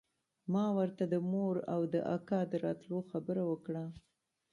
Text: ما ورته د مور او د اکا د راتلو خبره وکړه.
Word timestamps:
ما 0.53 0.65
ورته 0.77 1.03
د 1.13 1.15
مور 1.31 1.55
او 1.73 1.81
د 1.93 1.95
اکا 2.15 2.39
د 2.51 2.53
راتلو 2.65 2.99
خبره 3.11 3.43
وکړه. 3.51 3.85